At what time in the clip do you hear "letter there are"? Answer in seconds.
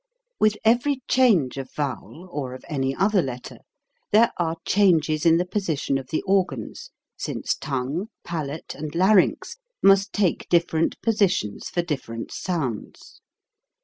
3.21-4.55